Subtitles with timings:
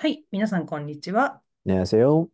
[0.00, 1.40] はい、皆さん、こんにちは。
[1.66, 2.28] 안녕하세요.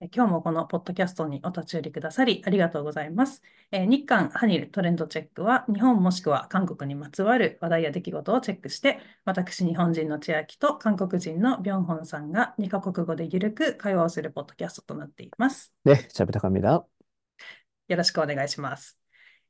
[0.00, 3.42] え今日もこのポッドキャストにお立ち寄りくださりありがとうございます。
[3.70, 15.72] えー日韓ハニルトレンドチェックは、日本もしくは韓国にまつわる話題や出来事をチェックして、私、日本人の千秋と韓国人のビョンホンさんが2カ国語でゆるく会話をするポッドキャストとなっています。
[15.84, 16.86] 네, 잘 부탁합니다.
[17.88, 18.98] よろしくお願いします。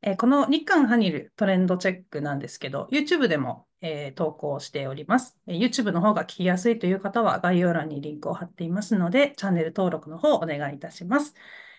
[0.02, 5.38] えーこの日韓ハニルトレンドチェックなんですけど、YouTube でも、えー投稿しております。
[5.46, 11.34] えー YouTube の方が聞きやすいという方は概要欄にリンクを貼っていますので、チャンネル登録の方お願いいたします。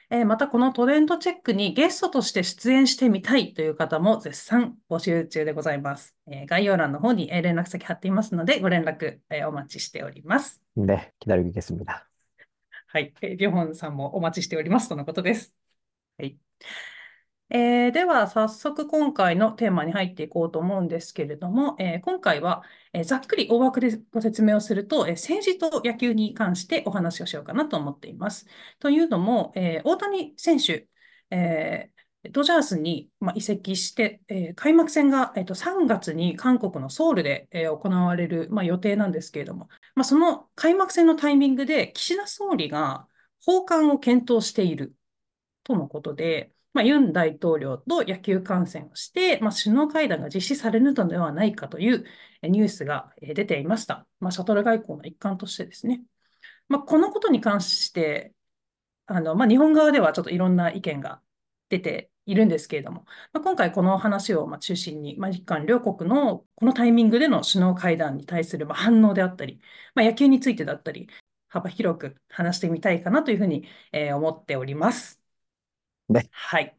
[0.09, 6.15] えーまた、このトレンドチェックにゲストとして出演してみたいという方も絶賛募集中でございます。
[6.27, 10.61] えー概要欄の方にえー連絡先貼っていますので、ご連絡、えーお待ちしております。
[10.75, 12.07] 네, 기다리고 있겠습니다.
[12.87, 13.13] はい。
[13.21, 15.53] えーリョホンさんもお待ちしておりますとのことです。
[16.17, 16.37] はい。
[17.52, 28.46] えーでは、早速今回のテーマに入っていこうと思うんですけれども、えー今回は、えーざっくり大枠でご説明をすると、え政治と野球に関してお話をしようかなと思っています。
[28.78, 30.88] というのも、え大谷選手、
[31.30, 31.90] え
[32.30, 43.08] ドジャースに、まあ、移籍して、え開幕戦が、えーと、3月に韓国のソウルで、え行われる、まあ、予定なんですけれども、まあ、その開幕戦のタイミングで岸田総理が
[43.44, 44.94] 訪韓を検討している
[45.64, 52.04] とのことで、まあ、ユン大統領と野球観戦をして、まあ、首脳会談が実施されるのではないかという
[52.42, 54.06] ニュースが出ていました。
[54.20, 56.02] まあ、シャトル外交の一環としてですね。
[56.68, 58.34] まあ、このことに関して、
[59.06, 61.20] あのまあ、日本側ではちょっといろんな意見が
[61.68, 69.60] 出ているんですけれども、まあ、今回この話をまあ中心に、まあ、日韓両国のこのタイミングでの首脳会談に対するまあ反応であったり、
[69.94, 71.08] まあ、野球についてだったり、
[71.48, 75.19] 幅広く話してみたいかなというふうに、え思っております。
[76.10, 76.76] 네, はい。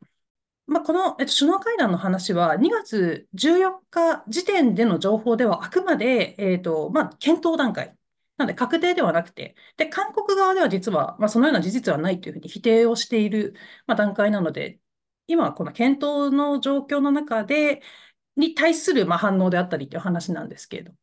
[0.68, 7.97] まあ、この、首脳会談の話は2月14日時点での情報ではあくまで、えっと、まあ、検討段階。
[8.38, 13.56] なので確定ではなくて、で、韓国側では実は、まあ、そのような事実はないというふうに否定をしている、
[13.86, 14.80] まあ、段階なので、
[15.28, 17.81] 今はこの検討の状況の中で、
[18.38, 20.94] に対するまあ反応であったりという話なんですけれど。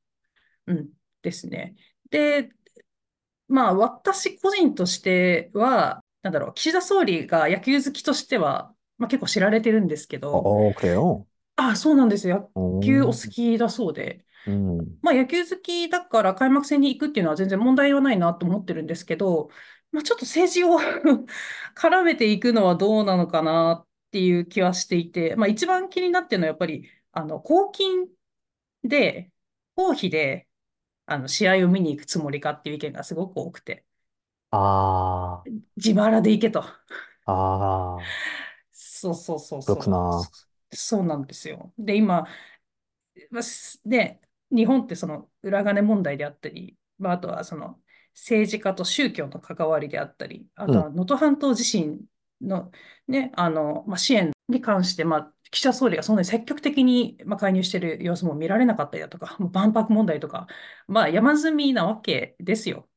[0.66, 0.90] うん、
[1.22, 1.76] ですね。
[2.10, 2.50] で、
[3.48, 11.25] まあ、私個人としては、なんだろう、岸田総理が野球好きとしては、まあ、結構知られてるんですけど、 어, 그래요?
[11.55, 12.51] あ、そうなんですよ。
[12.55, 19.49] 野球お 오, 好きだそうで、 음, まあ、野球好きだから開幕戦に行くっていうのは全然問題はないなと思ってるんですけど、
[19.91, 20.79] まあ、ちょっと政治を
[21.75, 28.07] 絡めていくのはどうなのかなっていう気はしていて、まあ、一番気になってるのはやっぱり、あの、公金
[28.83, 29.31] で、
[29.75, 30.47] 公費で、
[31.05, 33.85] あの、試合を見に行くつもりかっていう意見がすごく多くて、
[34.50, 35.42] あ
[35.76, 36.64] 自腹で行けと。
[37.26, 38.02] あ、ああ、
[38.72, 39.90] そうそうそうそう。
[39.90, 40.30] な。
[40.72, 41.72] そうなんですよ。
[41.78, 42.26] で、今、
[43.30, 44.20] まあね、
[44.50, 47.80] 日本ってその裏金問題であったり、まあ、あとはその
[48.14, 52.00] 政治家と宗教の関わりであったり、あとは、能登半島地震
[52.40, 52.70] の、
[53.06, 60.46] ね、あの、まあ、支援に関して、まあ、岸田総理がそんなに積極的に、まあ、介入している様子も見られなかったりだとか、もう万博問題とか、
[60.88, 62.88] まあ、山積みなわけですよ。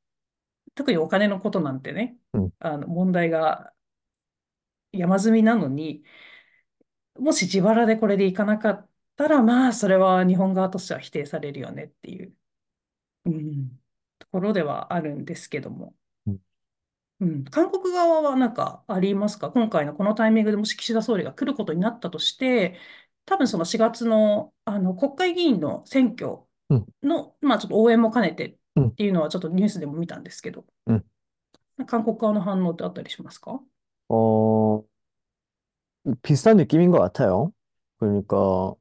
[0.75, 2.49] 特にお金のことなんてね、うん。
[2.59, 3.73] あの問題が
[4.91, 6.03] 山積みなのに、
[7.19, 12.33] もし自腹でこれでいかなかったら、まあ、それは日本側としては否定されるよねっていう、
[13.25, 13.69] うん、
[14.17, 15.93] ところではあるんですけども。
[16.25, 16.37] うん。
[17.19, 19.51] うん、韓国側は何かありますか？
[19.51, 22.77] 今回のこのタイミングでもし岸田総理が来ることになったとして、
[23.25, 26.39] 多分その4月の、あの国会議員の選挙
[26.69, 26.87] うん。
[27.03, 31.04] の、まあ、ちょっと応援も兼ねてうん っていうのはちょっとニュースでも見たんですけど、うん
[31.86, 33.60] 韓国側の反応ってあったりしますか
[34.08, 34.82] 어,
[36.22, 37.52] 비슷한 느낌인 것 같아요.
[37.98, 38.74] 그러니까,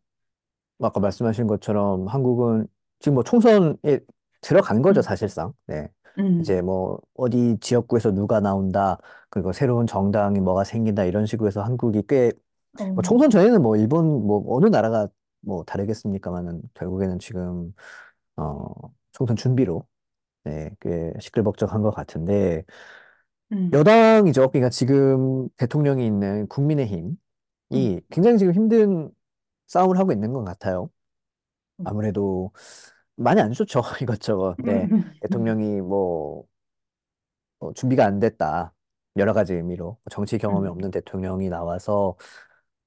[0.80, 2.68] 아까 말씀하신 것처럼 한국은
[3.00, 4.00] 지금 뭐 총선에
[4.40, 5.04] 들어간 거죠, 음.
[5.04, 5.54] 사실상.
[5.68, 5.90] 네.
[6.18, 8.98] うん、 이제 뭐 어디 지역구에서 누가 나온다,
[9.30, 12.32] 그리고 새로운 정당이 뭐가 생긴다 이런 식으로 해서 한국이 꽤
[12.78, 15.08] 뭐 어, 총선 전에는 뭐 일본 뭐 어느 나라가
[15.42, 17.74] 뭐 다르겠습니까만은 결국에는 지금
[18.38, 18.74] 어
[19.13, 19.87] 총선 준비로
[20.45, 22.65] 네, 꽤 시끌벅적한 것 같은데
[23.53, 24.49] 음, 여당이죠.
[24.51, 27.17] 그러니까 지금 대통령이 있는 국민의힘이
[27.73, 28.01] 음.
[28.11, 29.11] 굉장히 지금 힘든
[29.67, 30.91] 싸움을 하고 있는 것 같아요.
[31.81, 31.87] 음.
[31.87, 32.53] 아무래도
[33.17, 33.81] 많이 안 좋죠.
[34.03, 34.57] 이것저것.
[34.59, 34.89] 네.
[34.91, 36.45] 음, 대통령이 뭐
[37.59, 38.73] 어, 준비가 안 됐다.
[39.17, 40.73] 여러 가지 의미로 정치 경험이 음.
[40.73, 42.17] 없는 대통령이 나와서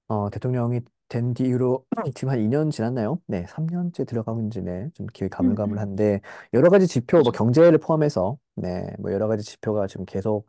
[0.08, 0.82] 어, 대통령이
[1.14, 3.20] 된 뒤로 지금 한 2년 지났나요?
[3.28, 5.38] 네, 3년째 들어가고 있는지 네, 좀 기억이 음.
[5.38, 6.22] 가물가물한데
[6.54, 7.32] 여러 가지 지표, 뭐.
[7.32, 10.48] 경제를 포함해서 네, 뭐 여러 가지 지표가 지금 계속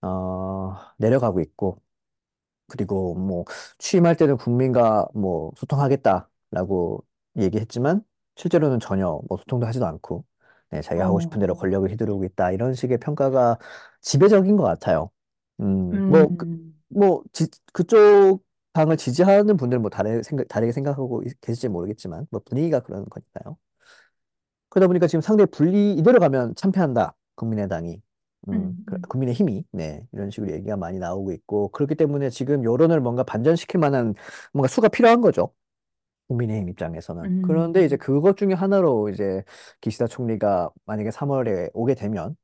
[0.00, 1.78] 어, 내려가고 있고
[2.68, 3.44] 그리고 뭐
[3.78, 7.04] 취임할 때는 국민과 뭐 소통하겠다라고
[7.36, 8.02] 얘기했지만
[8.36, 10.24] 실제로는 전혀 뭐 소통도 하지도 않고
[10.70, 12.52] 네, 자기가 하고 싶은 대로 어, 권력을 휘두르고 있다.
[12.52, 13.58] 이런 식의 평가가
[14.00, 15.10] 지배적인 것 같아요.
[15.60, 18.44] 음, 뭐, 그, 음, 뭐, 지, 그쪽
[18.78, 23.56] 당을 지지하는 분들은 뭐 다르게 생각, 다르게 생각하고 있- 계실지 모르겠지만, 뭐 분위기가 그런 거니까요.
[24.70, 27.14] 그러다 보니까 지금 상대 분리, 이대로 가면 참패한다.
[27.36, 28.00] 국민의당이.
[28.48, 29.64] 음, 음, 그- 음, 국민의 힘이.
[29.72, 34.14] 네, 이런 식으로 얘기가 많이 나오고 있고, 그렇기 때문에 지금 여론을 뭔가 반전시킬 만한
[34.52, 35.52] 뭔가 수가 필요한 거죠.
[36.28, 37.30] 국민의힘 입장에서는.
[37.42, 39.44] 그런데 이제 음, 그것 중에 하나로 이제
[39.80, 42.36] 기시다 총리가 만약에 3월에 오게 되면,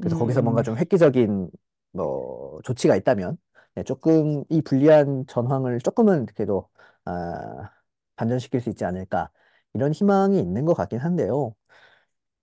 [0.00, 1.50] 그래서 거기서 뭔가 음, 좀 획기적인
[1.92, 3.38] 뭐 조치가 있다면,
[3.75, 6.69] 네, 조금 이 불리한 전황을 조금은 그래도
[7.05, 7.71] 아,
[8.15, 9.29] 반전시킬 수 있지 않을까.
[9.73, 11.55] 이런 희망이 있는 것 같긴 한데요.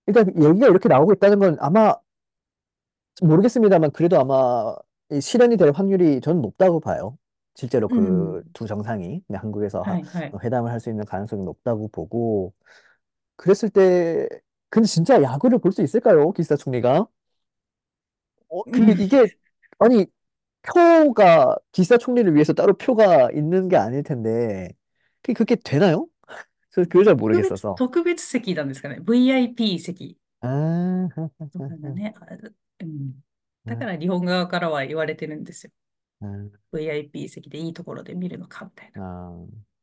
[0.06, 1.96] 일단 얘기가 이렇게 나오고 있다는 건 아마
[3.22, 4.74] 모르겠습니다만 그래도 아마
[5.10, 7.18] 이 실현이 될 확률이 저는 높다고 봐요.
[7.54, 8.42] 실제로 그 음.
[8.52, 10.36] 두 정상이 그냥 한국에서 하- はい、はい。
[10.42, 12.54] 회담을 할 수 있는 가능성이 높다고 보고
[13.36, 14.28] 그랬을 때
[14.70, 16.32] 근데 진짜 야구를 볼 수 있을까요?
[16.32, 17.08] 기시다 총리가?
[18.48, 19.28] 어, 그 이게
[19.78, 20.06] 아니
[20.62, 24.70] 표가 기시다 총리를 위해서 따로 표가 있는 게 아닐 텐데
[25.22, 26.06] 그게 그게 되나요?
[26.70, 27.74] 저 그걸 잘 特別、모르겠어서.
[27.74, 28.96] 特別席なんですかね。
[29.00, 31.08] VIP 席아,
[31.52, 32.26] とかがね、あ
[32.80, 33.12] うん。
[33.64, 35.72] だから日本側からは言われてるんですよ。
[36.72, 39.32] VIP 席でいいところで見るのかみたい 아, な。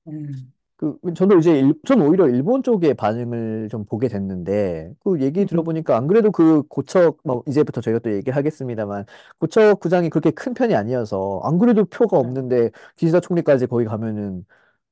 [0.07, 0.53] うん。
[0.77, 5.63] 그, 저도 이제, 일, 전 오히려 일본 쪽의 반응을 좀 보게 됐는데, 그 얘기 うん。
[5.63, 9.05] 들어보니까 안 그래도 그 고척, 뭐, 이제부터 저희가 또 얘기를 하겠습니다만,
[9.39, 14.45] 고척 구장이 그렇게 큰 편이 아니어서, 안 그래도 표가 はい 없는데, 기시다 총리까지 거기 가면은,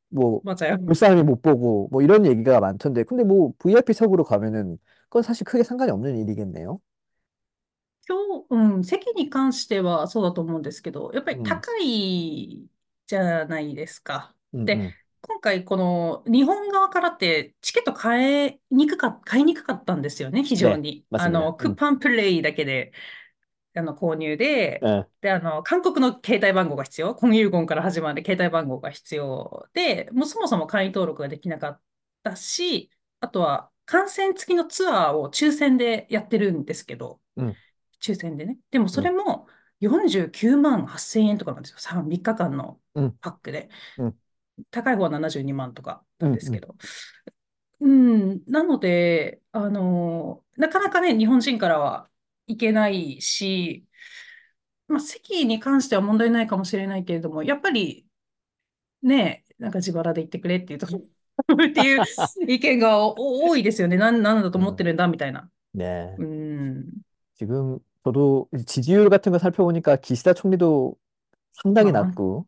[0.10, 0.78] 뭐, 맞아요.
[0.86, 4.78] 볼 사람이 못 보고, 뭐, 이런 얘기가 많던데, 근데 뭐, VIP석으로 가면은,
[5.10, 6.80] 그건 사실 크게 상관이 없는 일이겠네요.
[8.08, 12.68] 今日、うん、席に関してはそうだと思うんですけど、やっぱり 음, 高い
[13.08, 14.34] じゃないですか。
[14.54, 14.96] 음, で、음.
[15.23, 21.05] 今回、この日本側からってチケット買えにくか、買いにくかったんですよね、非常に。
[21.11, 22.93] まあ、の、クーパンプレイだけで、
[23.75, 25.07] あの、購入で、うん。
[25.21, 31.81] で、あの、韓国の携帯番号が必要、コンユーゴンから始まる携帯番号が必要で、もうそもそも会員登録ができなかっ
[32.25, 32.91] たし、
[33.21, 37.21] あとは観戦付きのツアーを抽選でやってるんですけど、
[38.03, 38.59] 抽選でね。
[38.73, 39.47] でもそれも
[39.79, 42.81] 49万8000円とかなんですよ、3, 日間の
[43.21, 43.69] パックで。
[44.72, 46.76] 高い方は72万とかなん 음, ですけ 음, ど。
[47.80, 48.42] うん。
[48.48, 52.10] なので、あの、なかなかね、日本人からは
[52.48, 53.86] 行けないし、
[54.88, 58.08] まあ、席に関しては問題ないかもしれないけれども、やっぱり
[59.04, 61.02] ね、なんか自腹で行ってくれっていうとこ
[61.50, 62.04] ろっていう
[62.48, 63.98] 意見がお多いですよね。
[63.98, 64.88] なん、なんだと思って 음.
[64.88, 65.50] るんだみたいな。
[65.76, 66.16] 네.
[66.18, 66.86] うん。
[67.36, 70.96] 지금 저도 지지율 같은 거 살펴보니까 기시다 총리도
[71.74, 72.48] ま 상당히 あまあ、낮고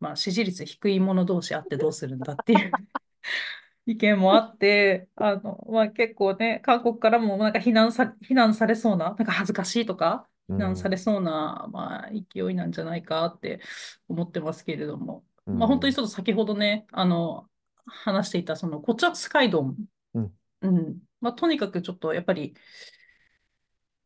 [0.00, 2.70] まあ、支持率低い者同士あってどうするんだっていう
[3.86, 13.60] 意見もあって、あの、まあ、結構ね、韓国からもなんか非難さ、非難されそうな、なんか恥ずかしいとか、非難されそうな、まあ、勢いなんじゃないかって
[14.08, 17.48] 思ってますけれども、まあ、本当にちょっと先ほどね、あの、
[17.86, 19.76] 話していた、その、こちらスカイドン、
[20.14, 20.32] うん、
[20.62, 22.54] うん、まあ、とにかくちょっとやっぱり、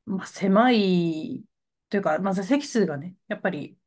[0.06, 1.44] まあ、狭い
[1.88, 3.77] というか、まあ、座席数がね、やっぱり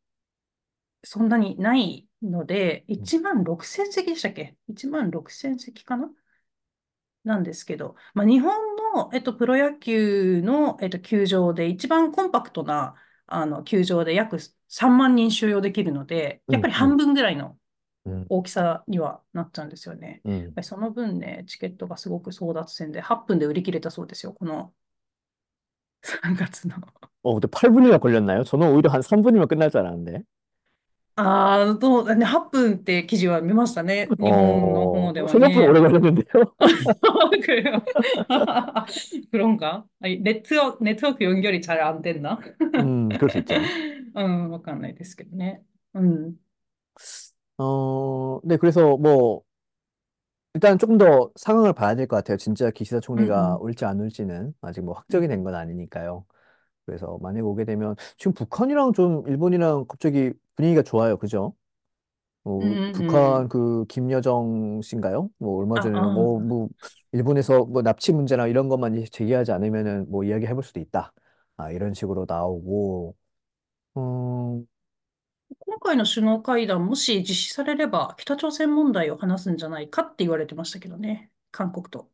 [1.03, 6.11] そんなにないので、1万6000席でしたっけ ?1 万6000席かな
[7.25, 8.53] なんですけど、まあ、日本
[8.95, 12.95] の、えっと、プロ野球の、えっと、球場で一番コンパクトな
[13.27, 14.39] あの球場で約
[14.69, 17.57] 3万人収容できるので、やっぱ 음, り 음, 半分ぐらいの
[18.07, 20.21] 음, 大きさにはなっちゃうんですよね。
[20.25, 20.55] やっ 음.
[20.55, 24.73] ぱりその分ね、チケットがすごく争奪戦で8分で売り切れたそうですよ、この
[26.03, 26.77] 3月の。
[27.25, 28.45] 어, 근데 8분이나 걸렸나요?
[28.45, 30.23] 저는 오히려 한 3분이면 끝날 줄 알았는데.
[31.19, 35.89] ああ、どう、ね、8分って記事は見ましたね、日本の方で 어, は 생각보다 오래 ね。
[35.89, 36.27] 걸렸는데요?
[37.43, 37.83] 그래요.
[39.31, 39.85] 그런가?
[40.01, 42.39] 아니, 네트워크, 네트워크 연결이 잘 안 됐나?
[42.79, 43.55] 음, 그럴 수 있죠.
[44.15, 45.63] うん、わかんないですけどね。
[45.95, 46.37] うん。
[47.59, 49.43] 어, 네, 그래서 뭐,
[50.55, 52.37] 일단 조금 더 상황을 봐야 될 것 같아요.
[52.39, 53.61] 진짜 기시다 うんう 총리가 ん。
[53.61, 56.25] 올지 안 올지는 아직 뭐 うん 확정이 된 건 아니니까요.
[56.87, 61.17] 그래서 만약에 오게 되면 지금 북한이랑 좀 일본이랑 갑자기 분위기가 좋아요.
[61.19, 61.55] 그죠?
[62.59, 63.27] うん 뭐 うんうん。
[63.33, 65.31] 북한 그 김여정 씨인가요?
[65.39, 66.69] 뭐 얼마 あ、전에 뭐, あ、뭐
[67.13, 71.13] 일본에서 뭐 납치 문제나 이런 것만 제기하지 않으면은 뭐 이야기 해볼 수도 있다.
[71.57, 73.17] 아, 이런 식으로 나오고,
[73.99, 74.67] 음,
[75.61, 81.31] 今回の首脳会談、もし実施されれば、北朝鮮問題を話すんじゃないかって言われてましたけどね。
[81.53, 82.11] 韓国と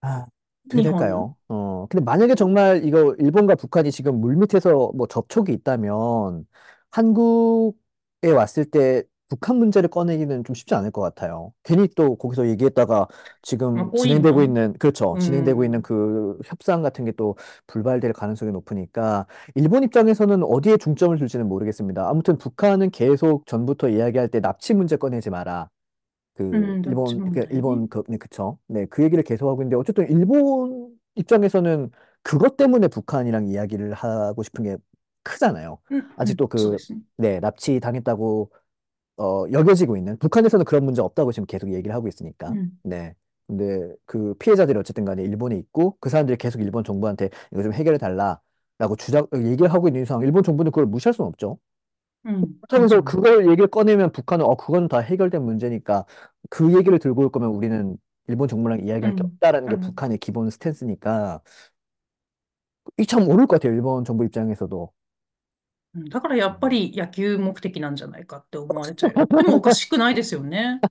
[0.00, 0.26] 아,
[0.66, 0.92] 어떻게 日本。
[0.98, 1.36] 될까요?
[1.48, 6.46] 어, 근데 만약에 정말 이거 일본과 북한이 지금 물밑에서 뭐 접촉이 있다면
[6.90, 7.76] 한국에
[8.29, 11.53] 왔을 때 북한 문제를 꺼내기는 좀 쉽지 않을 것 같아요.
[11.63, 13.07] 괜히 또 거기서 얘기했다가
[13.41, 14.43] 지금 아, 진행되고 꼬이면.
[14.43, 15.15] 있는, 그렇죠.
[15.15, 15.19] 음.
[15.19, 17.35] 진행되고 있는 그 협상 같은 게 또
[17.67, 19.25] 불발될 가능성이 높으니까
[19.55, 22.07] 일본 입장에서는 어디에 중점을 둘지는 모르겠습니다.
[22.09, 25.69] 아무튼 북한은 계속 전부터 이야기할 때 납치 문제 꺼내지 마라.
[26.35, 27.47] 그 음, 음 납치 일본 그 문제.
[27.51, 28.57] 일본 그 네, 그쵸.
[28.67, 31.91] 네, 그 얘기를 계속 하고 있는데 어쨌든 일본 입장에서는
[32.23, 34.77] 그것 때문에 북한이랑 이야기를 하고 싶은 게
[35.23, 35.79] 크잖아요.
[35.91, 37.01] 음, 아직도 음, 그, 그치.
[37.17, 38.51] 네, 납치 당했다고
[39.17, 42.57] 어, 여겨지고 있는 북한에서는 그런 문제 없다고 지금 계속 얘기를 하고 있으니까.
[42.57, 43.15] 음, 네.
[43.47, 47.97] 근데 그 피해자들이 어쨌든 간에 일본에 있고 그 사람들이 계속 일본 정부한테 이거 좀 해결해
[47.99, 51.59] 달라라고 주장 얘기를 하고 있는 이상 일본 정부는 그걸 무시할 수는 없죠.
[52.25, 53.01] 음, 그렇다면서 그렇죠.
[53.01, 56.05] 그걸 얘기를 꺼내면 북한은 어 그건 다 해결된 문제니까
[56.49, 57.97] 그 얘기를 들고 올 거면 우리는
[58.27, 61.41] 일본 정부랑 이야기할 게 음, 없다라는 게 음, 북한의 기본 스탠스니까
[62.97, 63.73] 이 참 옳을 것 같아요.
[63.73, 64.91] 일본 정부 입장에서도.
[65.94, 69.14] うんだからやっぱり野球目的なんじゃないかって思われちゃう。
[69.34, 70.84] でもおかしくないですよね。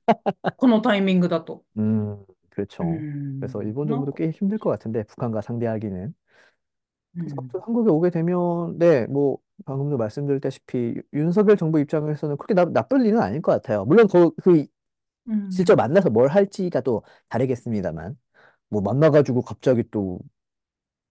[0.58, 1.65] このタイミングだと。
[1.77, 2.25] 음,
[2.79, 3.05] う 그렇죠.
[3.39, 6.13] 그래서 ん、일본 なん 정부도 か、꽤 힘들 것 같은데 북한과 상대하기는.
[7.15, 12.38] う 그래서 ん、 아무튼 한국에 오게 되면 네, 뭐 방금도 말씀드렸다시피 유- 윤석열 정부 입장에서는
[12.38, 13.86] 그렇게 나, 나쁠 일은 아닐 것 같아요.
[13.86, 14.65] 물론 그, 그
[15.27, 18.17] う 실제 ん、 만나서 뭘 할지가 또 다르겠습니다만
[18.70, 20.20] 뭐 만나가지고 갑자기 또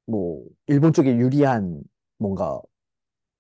[0.06, 1.83] 뭐 일본 쪽에 유리한
[2.18, 2.61] 뭔가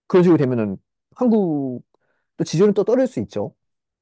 [0.08, 0.76] 그런 식으로 되면은
[1.16, 2.04] 한국도
[2.46, 3.54] 지지율은 또 떨어질 수 있죠.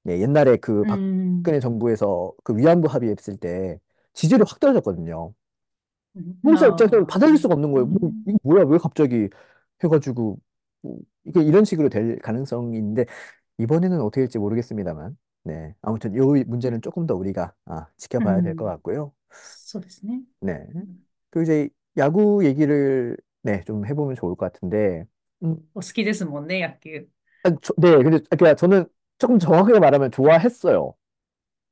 [0.05, 3.81] 네, 옛날에 그 う 박근혜 ん、 정부에서 그 위안부 합의했을 때
[4.14, 5.35] 지지율이 확 떨어졌거든요.
[6.17, 7.87] うん한국 사람 입장에서는 ああ、받아들일 수가 없는 う 거예요.
[7.87, 8.64] 뭐, ん、 이게 뭐야?
[8.64, 9.29] 왜 갑자기
[9.85, 10.38] 해가지고
[10.83, 13.07] 뭐 이게 이런 식으로 될 가능성이 있는데
[13.59, 15.17] 이번에는 어떻게 될지 모르겠습니다만.
[15.45, 17.88] 네, 아무튼 이 문제는 조금 더 우리가 아,
[18.19, 19.12] う 지켜봐야 될 것 ん、같고요.
[19.31, 20.23] そうですね。
[20.41, 20.67] 네.
[20.75, 25.07] うん 그 이제 야구 얘기를 네, 좀 해보면 좋을 것 같은데.
[25.43, 27.09] 음, お好きですもんね、野球。
[27.45, 28.87] 아, 저- 네, 근데 그러니까 저는
[29.19, 30.95] 조금 정확하게 말하면 좋아했어요.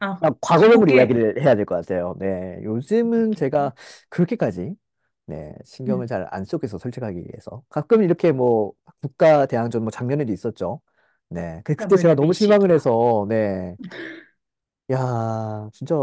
[0.01, 0.93] あ、아, 過去 과거형으로 形。
[0.93, 2.15] 이야기를 해야 될 것 같아요.
[2.19, 2.61] 네,
[3.13, 3.67] 過去 요즘은 形ね。
[3.67, 3.75] 제가
[4.11, 4.75] 그렇게까지
[5.27, 5.55] 네,
[5.85, 7.63] う 신경을 ん、잘 안 쓰겠어, 솔직하게 얘기해서.
[7.71, 10.81] 가끔 이렇게 뭐 국가 대항전 뭐 작년에도 있었죠.
[11.31, 12.73] 네, 그- 그때 제가 너무 WBC と 실망을 か。
[12.73, 13.77] 해서 네,
[14.93, 15.95] 야, 진짜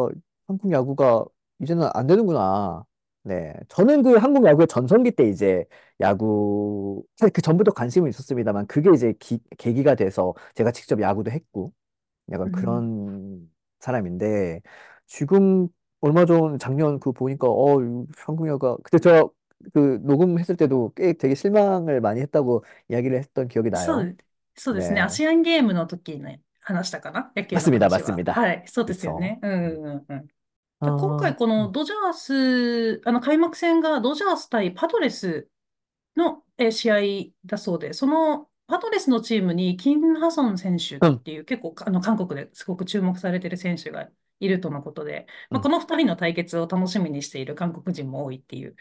[0.48, 1.26] 한국 야구가
[1.62, 2.86] 이제는 안 되는구나.
[3.24, 3.54] 네.
[3.68, 5.66] 저는 그 한국 야구의 전성기 때 이제
[6.00, 11.74] 야구, 사실 그 전부터 관심은 있었습니다만 그게 이제 기- 계기가 돼서 제가 직접 야구도 했고
[12.32, 13.50] 약간 うん、그런
[13.80, 14.62] 사람인데
[15.08, 15.68] 지금
[16.02, 19.32] 얼마 전 작년 그 보니까 어, 이 한국 야구가 그때 저
[19.74, 24.08] 그 녹음했을 때도 꽤 되게 실망을 많이 했다고 이야기를 했던 기억이 そ 나요.
[24.10, 24.18] う、
[24.56, 25.02] そうですね。
[25.02, 25.10] ア 네.
[25.10, 27.90] シアンゲームの時に話したかな野球の 맞습니다.
[27.90, 28.24] 話は。
[28.24, 28.28] 맞습니다.
[28.28, 29.16] はい、そうですよ 그쵸.
[29.16, 29.40] ね。
[29.42, 30.28] うん、うん、うん。
[30.84, 35.50] で今回あこのードジャース、あの開幕戦がドジャース対パドレス
[36.18, 45.72] のえー試合だそうで、そのパドレスのチームにキン・ハソン選手っうん、ていう結構あの韓国ですごく注目されている選手がいるとのことで、まあ、こうん。
[45.72, 48.76] の2人の対決を楽しみにしている韓国人も多いっていう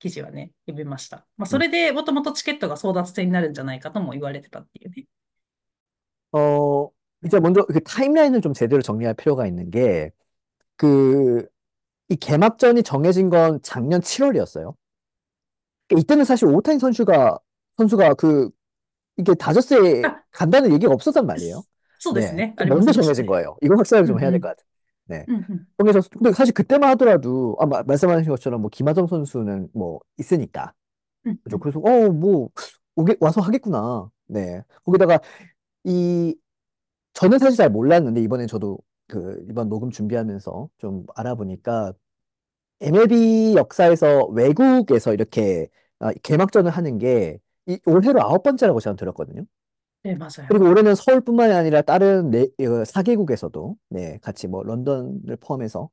[0.00, 1.26] 記事はね、読みました。
[1.38, 5.06] まあ、そうんれでもともとチケットが争奪戦になるんじゃないかとも言われてたっていうね。
[6.32, 6.90] 어,
[7.24, 10.10] 이제 먼저 그 타임라인을 좀 제대로 정리할 필요가 있는 게,
[10.76, 11.46] 그,
[12.08, 14.74] 이 개막전이 정해진 건 작년 7월이었어요.
[15.96, 17.38] 이때는 사실 오타니 선수가,
[17.76, 18.50] 선수가 그,
[19.16, 21.62] 이게 다저스에 あ、간다는 얘기가 없었단 말이에요.
[21.98, 22.46] そうです 네.
[22.46, 22.54] ね。
[22.56, 23.26] ありま 먼저 せんでした 정해진 ね。
[23.28, 23.56] 거예요.
[23.62, 24.54] 이거 확실하게 う 좀 ん 해야 う 될 것 ん。
[24.54, 24.66] 같아요.
[25.08, 25.24] 네.
[25.28, 25.66] うんうん。
[25.76, 30.72] 그래서, 근데 사실 그때만 하더라도, 아, 마- 말씀하신 것처럼 뭐, 김하정 선수는 뭐, 있으니까.
[31.26, 31.56] うんう 그죠.
[31.58, 31.60] ん。
[31.60, 32.48] 그래서, 어, 뭐,
[32.96, 34.08] 오게, 와서 하겠구나.
[34.28, 34.62] 네.
[34.84, 35.20] 거기다가,
[35.84, 36.34] 이,
[37.14, 41.93] 저는 사실 잘 몰랐는데 이번에 저도 그 이번 녹음 준비하면서 좀 알아보니까
[42.81, 45.67] MLB 역사에서 외국에서 이렇게
[45.99, 49.45] 아, 개막전을 하는 게 이, 올해로 아홉 번째라고 제가 들었거든요.
[50.03, 50.47] 네, 맞아요.
[50.49, 55.89] 그리고 올해는 서울뿐만이 아니라 다른 네, 어, 4개국에서도 네, 같이 뭐 런던을 포함해서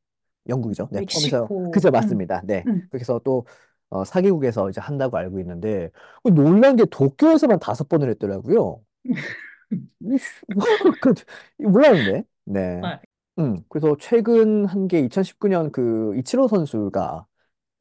[0.49, 0.89] 영국이죠.
[0.91, 1.71] 네, 포함해서 멕시코.
[1.71, 1.93] 그죠, 음.
[1.93, 2.43] 맞습니다.
[2.45, 2.65] 네.
[2.67, 2.87] 음.
[2.91, 3.47] 그래서 또
[3.89, 5.91] 어, 4개국에서 이제 한다고 알고 있는데
[6.23, 8.81] 그 놀란 게 도쿄에서만 다섯 번을 했더라고요.
[9.71, 10.19] 이~
[10.55, 10.65] 뭐,
[11.01, 11.15] 그,
[11.59, 12.25] 몰랐는데.
[12.45, 12.61] 네.
[12.81, 13.03] 아, 네.
[13.39, 17.27] 음, 그래서 최근 한 게 2019년 그 이치로 선수가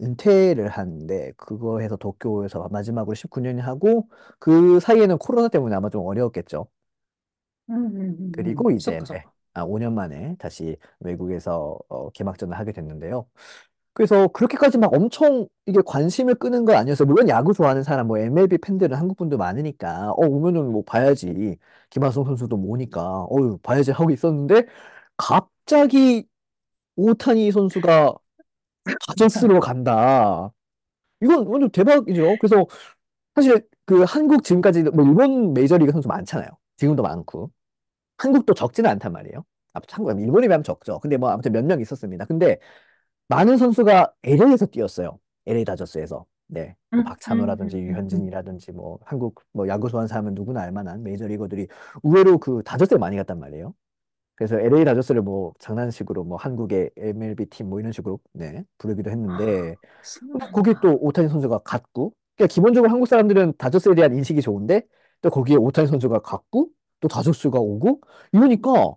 [0.02, 6.68] 은퇴를 하는데 그거 해서 도쿄에서 마지막으로 19년이 하고 그 사이에는 코로나 때문에 아마 좀 어려웠겠죠.
[8.32, 13.28] 그리고 음, 음, 음, 이제 네, 아, 5년 만에 다시 외국에서 어, 개막전을 하게 됐는데요.
[13.94, 17.06] 그래서 그렇게까지 막 엄청 이게 관심을 끄는 건 아니었어요.
[17.08, 21.58] 물론 야구 좋아하는 사람, 뭐 MLB 팬들은 한국 분도 많으니까, 어, 오면은 뭐 봐야지.
[21.90, 24.66] 김하성 선수도 모으니까, 어유 봐야지 하고 있었는데,
[25.18, 26.26] 갑자기
[26.98, 28.16] 오타니 선수가
[29.08, 30.52] 다저스로 간다.
[31.22, 32.38] 이건 완전 대박이죠.
[32.40, 32.66] 그래서
[33.36, 36.50] 사실 그 한국 지금까지 뭐 일본 메이저리그 선수 많잖아요.
[36.78, 37.52] 지금도 많고.
[38.18, 39.46] 한국도 적지는 않단 말이에요.
[39.74, 41.00] 아, 한국, 일본에 비하면 적죠.
[41.00, 42.26] 근데 뭐 아무튼 몇 명 있었습니다.
[42.26, 42.60] 근데
[43.32, 45.20] 많은 선수가 LA에서 뛰었어요.
[45.46, 46.26] LA 다저스에서.
[46.48, 46.76] 네.
[46.94, 51.68] 음, 박찬호라든지 음, 음, 유현진이라든지 뭐 한국 뭐 야구 좋아하는 사람은 누구나 알 만한 메이저리거들이
[52.04, 53.74] 의외로 그 다저스에 많이 갔단 말이에요.
[54.36, 59.78] 그래서 LA 다저스를 뭐 장난식으로 뭐 한국의 MLB 팀 뭐 이런 식으로 네, 부르기도 했는데
[60.34, 64.84] 아, 어, 거기 또 오타니 선수가 갔고 그러니까 기본적으로 한국 사람들은 다저스에 대한 인식이 좋은데
[65.22, 66.70] 또 거기에 오타니 선수가 갔고
[67.02, 68.02] 또 다저스가 오고
[68.34, 68.96] 이러니까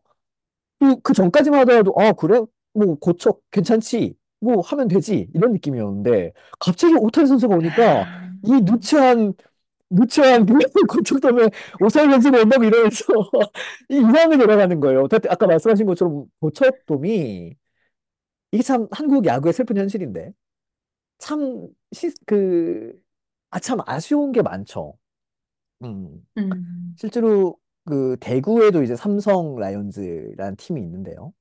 [1.02, 2.40] 그 전까지만 하더라도 아 그래
[2.74, 4.14] 뭐 고척 괜찮지
[4.44, 8.30] 뭐 하면 되지 이런 느낌이었는데 갑자기 오타니 선수가 오니까 아.
[8.44, 9.34] 이 누추한
[9.90, 10.46] 누추한
[10.88, 13.04] 고척돔에 오타니 선수가 온다고 이러면서
[13.90, 15.08] 이 이상하게 돌아가는 거예요.
[15.28, 17.56] 아까 말씀하신 것처럼 고척돔이
[18.52, 20.32] 이게 참 한국 야구의 슬픈 현실인데
[21.18, 22.92] 참 시, 그,
[23.50, 24.98] 아, 참 아쉬운 게 많죠.
[25.82, 26.24] 음.
[26.38, 26.94] 음.
[26.98, 31.32] 실제로 그 대구에도 이제 삼성 라이온즈라는 팀이 있는데요.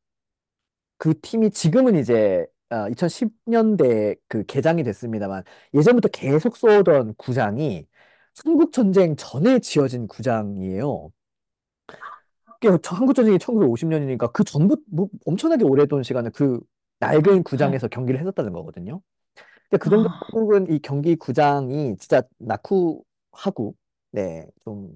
[0.97, 5.43] 그 팀이 지금은 이제 어, 2010년대 그 개장이 됐습니다만
[5.75, 7.85] 예전부터 계속 쏘던 구장이
[8.43, 11.11] 한국전쟁 전에 지어진 구장이에요.
[12.85, 16.59] 한국전쟁이 1950년이니까 그 전부 뭐 엄청나게 오래된 시간을 그
[16.99, 17.41] 낡은 네.
[17.43, 19.01] 구장에서 경기를 했었다는 거거든요.
[19.69, 23.75] 근데 그 정도 아, 한국은 이 경기 구장이 진짜 낙후하고
[24.11, 24.91] 네, 좀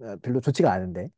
[0.00, 1.10] 어, 별로 좋지가 않은데.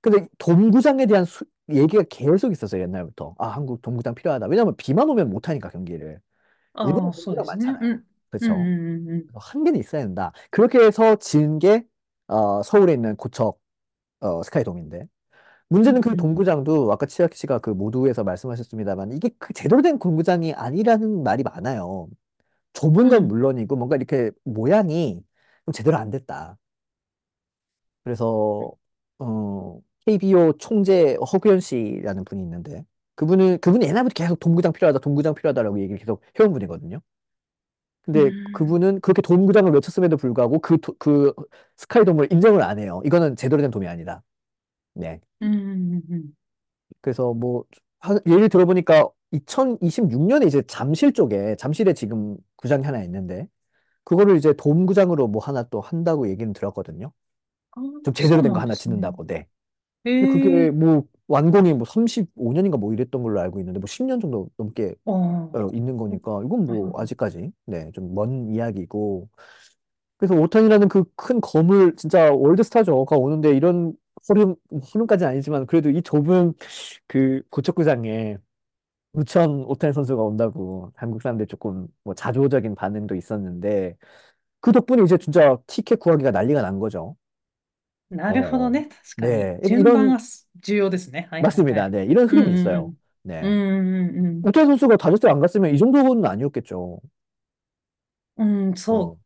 [0.00, 3.35] 근데 돔구장에 대한 수, 얘기가 계속 있었어요, 옛날부터.
[3.39, 4.47] 아, 한국 돔구장 필요하다.
[4.47, 6.19] 왜냐면 비만 오면 못 하니까 경기를.
[6.73, 7.77] ああ、일본은そうで 돔구장 すね。
[7.77, 7.79] 많잖아요.
[7.81, 7.91] うん。
[7.91, 8.53] うん、그렇죠.
[8.53, 9.27] うん、うん。
[9.27, 10.31] 그래서 한 개는 있어야 된다.
[10.51, 11.85] 그렇게 해서 지은 게
[12.27, 13.59] 어, 서울에 있는 고척
[14.21, 15.07] 어, 스카이돔인데うん、
[15.69, 16.17] 문제는 그 うん。
[16.17, 22.09] 동구장도 아까 치아키 씨가 그 모두에서 말씀하셨습니다만 이게 그 제대로 된 동구장이 아니라는 말이 많아요.
[22.73, 23.27] 좁은 건 うん。
[23.27, 25.23] 물론이고 뭔가 이렇게 모양이
[25.65, 26.57] 좀 제대로 안 됐다.
[28.03, 28.71] 그래서
[29.19, 32.84] 어, KBO 총재 허규현 씨라는 분이 있는데
[33.16, 37.00] 그분은 그분이 옛날부터 계속 동구장 필요하다, 동구장 필요하다라고 얘기를 계속 해온 분이거든요.
[38.02, 38.44] 근데 음.
[38.54, 41.32] 그분은 그렇게 동구장을 외쳤음에도 불구하고 그그 그
[41.76, 43.02] 스카이돔을 인정을 안 해요.
[43.04, 44.22] 이거는 제대로 된 돔이 아니다.
[44.94, 45.20] 네.
[45.42, 46.36] 음, 음, 음, 음.
[47.00, 47.64] 그래서 뭐
[48.26, 53.46] 예를 들어보니까 2026년에 이제 잠실 쪽에 잠실에 지금 구장이 하나 있는데
[54.04, 57.12] 그거를 이제 돔 구장으로 뭐 하나 또 한다고 얘기는 들었거든요.
[57.72, 59.26] 아, 좀 제대로 된 거 하나 짓는다고.
[59.26, 59.48] 네.
[60.28, 60.78] 그게 음.
[60.78, 65.50] 뭐 완공이 뭐 35년인가 뭐 이랬던 걸로 알고 있는데 뭐 10년 정도 넘게 어.
[65.52, 66.92] 어, 있는 거니까 이건 뭐 음.
[66.96, 69.28] 아직까지 네, 좀 먼 이야기고.
[70.18, 73.94] 그래서 오탄이라는 그 큰 거물 진짜 월드스타죠가 오는데 이런
[74.28, 74.56] 허름
[74.94, 76.54] 허름까지는 아니지만 그래도 이 좁은
[77.08, 78.38] 그 고척구장에
[79.14, 83.96] 우천 오타니 선수가 온다고 한국 사람들 조금 뭐 자조적인 반응도 있었는데
[84.60, 87.16] 그 덕분에 이제 진짜 티켓 구하기가 난리가 난 거죠.
[88.09, 88.89] なるほど 어, ね。
[88.89, 89.31] 確かに。
[89.31, 91.27] 네, 이런 順番 이런- がす重要ですね。
[91.31, 91.87] はい、はい、は 맞습니다.
[91.87, 91.91] い。
[91.91, 92.79] 네, 이런 うん、흐름이 うん、う 있어요.
[92.81, 92.85] ん。
[92.85, 93.41] うん、네.
[93.41, 94.47] うん、うん。
[94.47, 96.99] 오태현 선수가 다저스에 안 갔으면 이 정도는 아니었겠죠.
[98.37, 99.17] うん、そ 어, う、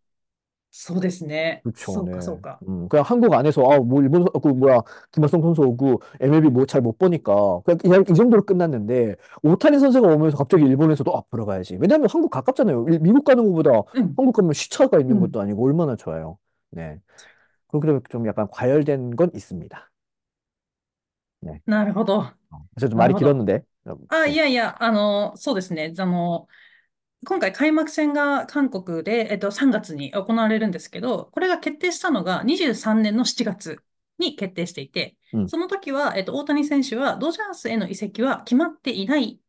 [0.72, 1.62] そうですね。
[1.64, 1.92] 그렇죠.
[1.94, 2.42] そうか、そう 네.
[2.42, 2.60] か。
[2.68, 4.82] 음, 그냥 한국 안에서 아, 뭐 일본 선- 그 뭐야
[5.12, 10.08] 김하성 선수 오고 MLB 뭐 잘 못 보니까 그냥, 그냥 이 정도로 끝났는데 오타니 선수가
[10.08, 11.78] 오면서 갑자기 일본에서도 아 보러 가야지.
[11.80, 12.86] 왜냐하면 한국 가깝잖아요.
[12.90, 15.22] 일- 미국 가는 것보다 うん、 한국 가면 시차가 う 있는 ん。
[15.22, 16.38] 것도 아니고 얼마나 좋아요.
[16.72, 17.00] 네.
[17.72, 19.92] 그렇기 때문에 좀 약간 과열된 건 있습니다.
[21.42, 21.62] 네.
[21.66, 22.34] なるほど。
[22.52, 23.20] 어, 그래서 좀 なる 말이 ほど。
[23.20, 23.64] 길었는데.
[23.86, 24.38] 어, あ、い 네.
[24.38, 25.94] やいや、あの、そうですね。
[25.98, 26.48] あの、
[27.26, 33.84] 今回開幕戦が韓国で、えっと、3月に行われるんですけど、これが決定したのが23年の7月
[34.18, 39.40] に決定していて、 음, その時は、えっと、大谷選手はドジャースへの移籍は決まっていない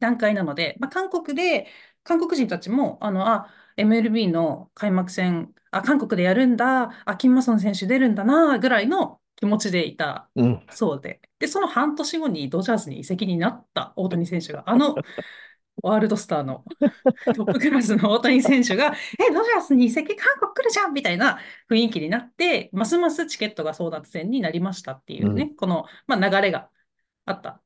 [0.00, 1.68] 段階なので、まあ、韓国で、
[2.02, 10.29] 韓国人たちも、あの、あ、MLB の開幕戦、 あ、韓国でやるんだ、あ、キン・マソン選手出るんだな、ぐらいの気持ちでいた。
[10.35, 10.61] 음.
[10.69, 14.95] そうで、で、その半年後にドジャースに移籍になった大谷選手が、 あの
[15.81, 16.63] ワールドスターの
[17.25, 26.69] トップクラスの大谷選手が、え、ドジャースに移籍韓国来るじゃんみたいな雰囲気になって、ますますチケットが争奪戦になりましたっていう 음, ね、この、まあ、流れが
[27.25, 27.49] あった。
[27.49, 27.61] っ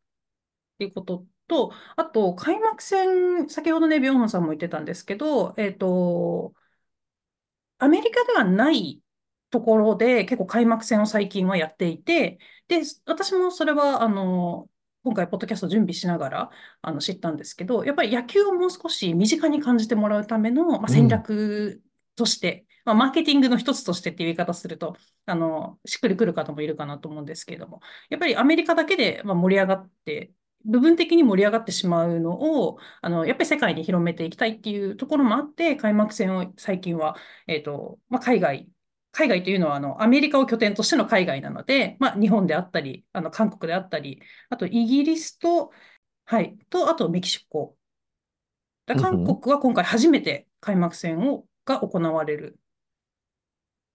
[0.79, 6.53] ていうことと、あと、開幕戦、先ほどね、ビョンホンさんも言ってたんですけど、えっと、
[7.79, 9.01] アメリカではない
[9.49, 14.69] ところで結構開幕戦を最近はやっていて、で、私もそれは、あの、
[15.03, 16.49] 今回、ポッドキャスト準備しながら
[16.81, 21.07] あの知ったんですけど、やっぱり野球をもう少し身近に感じてもらうための、まあ、戦うん。
[21.07, 21.81] 略
[22.15, 30.31] として、まあ、マーケティングの一つとしてっていう言い方すると、あの、しっくりくる方もいるかなと思うんですけれども、やっぱりアメリカだけで、まあ、盛り上がって、
[30.67, 38.69] 部分的に盛り上がってしまうのを、あの、やっぱり世界に広めていきたいっていうところもあって、開幕戦を最近は、えっと、まあ、海外、
[39.11, 45.71] 海外というのはあのアメリカを拠点としての海外なので、まあ、日本であったり、あの韓国であったり、あとイギリスと、
[46.25, 47.77] はい、と、あとメキシコ。
[48.85, 49.25] だ韓うん。
[49.25, 52.59] 国は今回初めて開幕戦をが行われる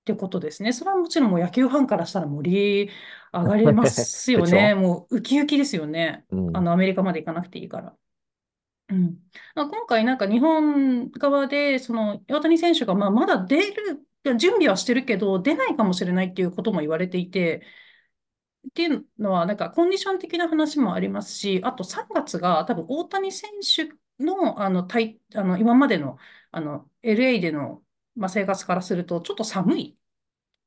[0.02, 0.72] ってことですね。
[0.72, 2.50] それはもちろんもう野球ファンからしたら盛
[2.86, 2.90] り
[3.32, 4.74] 上がりま すよね。
[4.74, 6.26] もうウキウキですよね。
[6.30, 6.60] うあ。
[6.60, 7.96] の、アメリカまで行かなくていいから。
[8.88, 9.16] うん。
[9.54, 17.62] まあ、今回なんか日本側で、その、大谷選手がまあまだ出る、準備はしてるけど、出ないかもしれないっていうことも言われていて、
[18.70, 24.86] っていうのは、なんかコンディション的な話もありますし、あと3月が多分大谷選手の、あの、
[25.34, 26.18] あの今までの、
[26.50, 27.82] あの LA での
[28.16, 29.98] まあ、生活からするとちょっと寒い。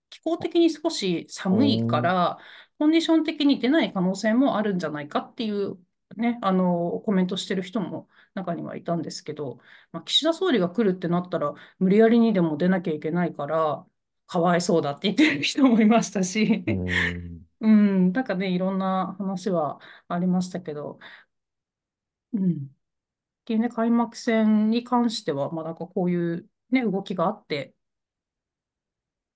[0.10, 2.38] 気候的に少し寒いか 어, ら、
[2.80, 5.78] コンディション的に出ない可能性もあるんじゃないかっていう
[6.16, 9.60] ね、あの、コメントしてる人も中にはいたんですけど、
[9.92, 13.86] まあ、岸田総理が来るってなったら、無理やりにでも出なきゃいけないから、
[14.28, 16.86] かわいそうだって言ってる人もいましたし、 음,
[17.62, 21.00] うん、なんかね、いろんな話はありましたけど、
[22.34, 22.52] うん。
[22.54, 22.58] っ
[23.46, 27.73] ていうね、開幕戦に関しては、まあなんかこういうね、動きがあって、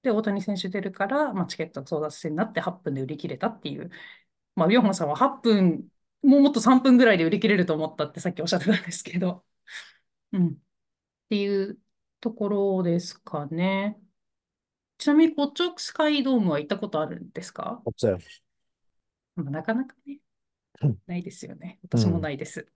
[0.01, 3.91] で、大谷選手出るから、まあ、チケット争奪戦になって8分で売り切れたっていう、
[4.55, 5.87] まあ、ビョンンさんは8分、
[6.23, 9.45] もうもっと3分ぐらいで売り切れると思ったってさっきおっしゃってたんですけど、
[10.31, 10.47] うん。
[10.49, 10.51] っ
[11.29, 11.79] ていう
[12.21, 13.99] ところですかね。
[14.97, 17.81] ちなみに、こっちクスカイドームは行ったことあるんですか？
[19.35, 20.19] まあなかなかね、
[21.07, 21.79] ないですよね。
[21.83, 22.67] 私もないです。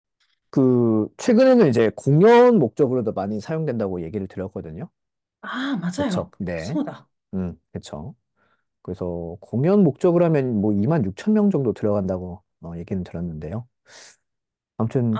[0.51, 4.89] 그, 최근에는 이제 공연 목적으로도 많이 사용된다고 얘기를 들었거든요.
[5.41, 6.31] ああ、 그쵸.
[6.31, 6.33] 맞아요.
[6.39, 6.77] 네.
[6.77, 7.09] そうだ。
[7.33, 8.15] 음, 그쵸.
[8.83, 13.67] 그래서 공연 목적으로 하면 뭐 2만 6천 명 정도 들어간다고 어, 얘기는 들었는데요.
[14.77, 15.19] 아무튼,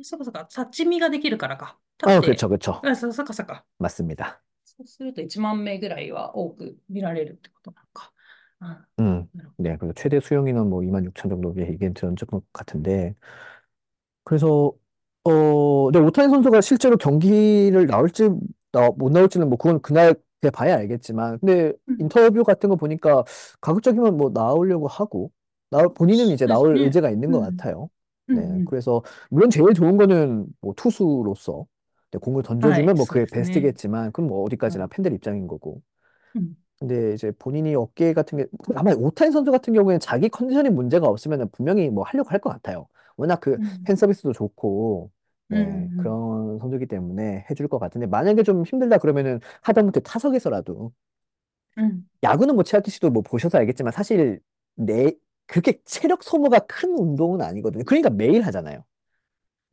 [0.00, 0.42] あ、そっかそっか。
[0.50, 1.78] 立ち見ができるからか。
[2.02, 2.82] 立っ아, 그쵸, て、그쵸.
[2.82, 3.64] あ、そ、そっかそっか。
[3.78, 4.42] 맞습니다.
[4.64, 8.12] そうすると1万名ぐらいは多く見られるってことなのか。
[8.60, 9.76] あ、음, なるほ네.
[9.76, 13.14] 그래서 최대 수용 인원 뭐 2만 6천 정도 얘기는 들은 것 같은데,
[14.29, 14.73] 그래서
[15.23, 18.29] 어, 네, 오타니 선수가 실제로 경기를 나올지
[18.71, 21.99] 나, 못 나올지는 뭐 그건 그날 그 봐야 알겠지만 근데 음.
[21.99, 23.23] 인터뷰 같은 거 보니까
[23.61, 25.31] 가급적이면 뭐 나오려고 하고
[25.69, 27.89] 나 본인은 이제 나올 사실, 의지가 있는 것 음, 같아요.
[28.29, 28.65] 음, 네, 음.
[28.65, 31.65] 그래서 물론 제일 좋은 거는 뭐 투수로서
[32.11, 33.69] 네, 공을 아, 던져주면 뭐 그게 아, 엑소네.
[33.69, 34.89] 베스트겠지만 그건 뭐 어디까지나 음.
[34.89, 35.81] 팬들 입장인 거고.
[36.79, 41.49] 근데 이제 본인이 어깨 같은 게 아마 오타니 선수 같은 경우에는 자기 컨디션이 문제가 없으면
[41.51, 42.87] 분명히 뭐 하려고 할 것 같아요.
[43.18, 45.10] 워낙 그うん、팬 서비스도 좋고
[45.50, 45.96] うん、네うん。
[45.98, 50.92] 그런 선수기 때문에 해줄 것 같은데 만약에 좀 힘들다 그러면은 하다못해 타석에서라도
[51.76, 54.40] うん 야구는 뭐 최하키 씨도 뭐 보셔서 알겠지만 사실
[54.76, 55.12] 내
[55.46, 57.84] 그렇게 체력 소모가 큰 운동은 아니거든요.
[57.84, 58.84] 그러니까 매일 하잖아요.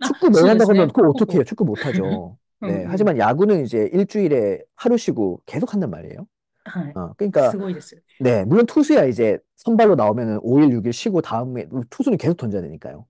[0.04, 0.92] 축구 あ、매일 そうで한다고 す 하면 ね。
[0.94, 1.42] 그거 ほ 어떻게 해요?
[1.42, 1.44] ぼ。
[1.46, 2.38] 축구 못 하죠.
[2.62, 2.92] うん、네 うん。
[2.92, 6.28] 하지만 야구는 이제 일주일에 하루 쉬고 계속 한단 말이에요.
[6.66, 6.92] はい。
[6.96, 8.06] 어 그러니까 すごいですよね。
[8.20, 13.06] 네, 물론 투수야 이제 선발로 나오면은 5일, 6일 쉬고 다음에 투수는 계속 던져야 되니까요.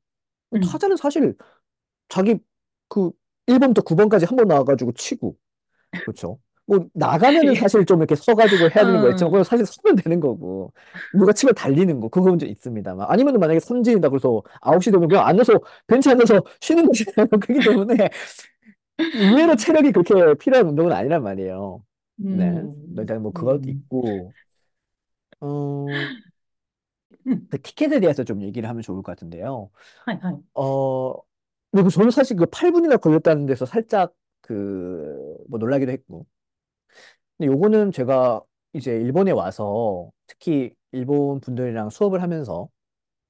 [0.61, 0.71] 그 음.
[0.71, 1.35] 타자는 사실
[2.09, 2.39] 자기
[2.89, 3.11] 그
[3.47, 5.37] 1번부터 9번까지 한 번 나와가지고 치고
[6.05, 6.39] 그렇죠.
[6.67, 9.27] 뭐 나가면은 사실 좀 이렇게 서가지고 해야 되는 거 있죠.
[9.27, 9.31] 어.
[9.31, 10.73] 그건 사실 서면 되는 거고
[11.15, 15.61] 누가 치면 달리는 거 그건 좀 있습니다만 아니면 만약에 선진이다 그래서 9시 되면 그냥 앉아서
[15.87, 17.29] 벤치 앉아서 쉬는 것이잖아요.
[17.41, 18.11] 그렇기 때문에
[19.15, 19.57] 의외로 음.
[19.57, 21.83] 체력이 그렇게 필요한 운동은 아니란 말이에요.
[22.17, 22.49] 네.
[22.51, 22.75] 음.
[22.99, 23.69] 일단 뭐 그것 음.
[23.69, 24.33] 있고
[25.41, 25.87] 어
[27.27, 27.47] 음.
[27.51, 29.71] 그 티켓에 대해서 좀 얘기를 하면 좋을 것 같은데요.
[30.05, 30.35] はい, はい.
[30.55, 31.13] 어,
[31.71, 36.27] 근데 그 저는 사실 그 8분이나 걸렸다는 데서 살짝 그, 뭐 놀라기도 했고.
[37.39, 42.69] 근데 요거는 제가 이제 일본에 와서 특히 일본 분들이랑 수업을 하면서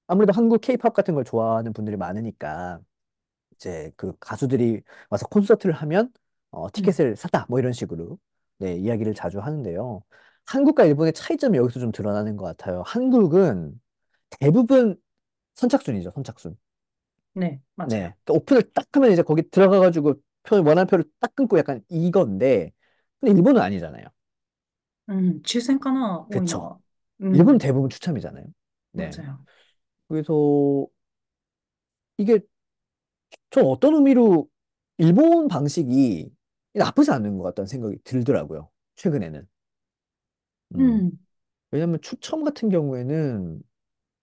[0.07, 2.81] 아무래도 한국 케이팝 같은 걸 좋아하는 분들이 많으니까
[3.55, 6.13] 이제 그 가수들이 와서 콘서트를 하면
[6.51, 6.71] 어, 음.
[6.73, 8.19] 티켓을 샀다 뭐 이런 식으로
[8.59, 10.03] 네, 이야기를 자주 하는데요.
[10.47, 12.83] 한국과 일본의 차이점이 여기서 좀 드러나는 것 같아요.
[12.87, 13.81] 한국은
[14.40, 14.96] 대부분
[15.56, 16.58] 선착순이죠, 선착순.
[17.36, 18.00] ね、間違い。
[18.00, 18.14] 네.
[18.26, 22.72] 그러니까 오픈을 딱 하면 이제 거기 들어가가지고 표, 원하는 표를 딱 끊고 약간 이건데,
[23.20, 24.06] 근데 일본은 아니잖아요.
[25.08, 25.42] うん。
[25.44, 26.60] 抽選かな多いの 그쵸.
[26.60, 26.80] は。
[27.20, 27.58] う 일본은 ん。
[27.58, 28.46] 대부분 추첨이잖아요.
[28.96, 29.22] 間違 네.
[29.22, 29.38] い。
[30.08, 30.88] 그래서
[32.18, 32.40] 이게
[33.50, 34.48] 좀 어떤 의미로
[34.98, 36.32] 일본 방식이
[36.74, 38.70] 나쁘지 않은 것 같다는 생각이 들더라고요.
[38.96, 39.48] 최근에는.
[40.76, 40.82] う 음.
[40.82, 41.12] ん。
[41.72, 43.62] 왜냐면 추첨 같은 경우에는,